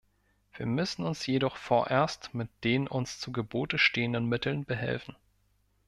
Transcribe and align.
Wir 0.55 0.65
müssen 0.65 1.03
uns 1.05 1.27
jedoch 1.27 1.57
vorerst 1.57 2.33
mit 2.33 2.49
den 2.63 2.87
uns 2.87 3.19
zu 3.19 3.31
Gebote 3.31 3.77
stehenden 3.77 4.25
Mitteln 4.25 4.65
behelfen. 4.65 5.15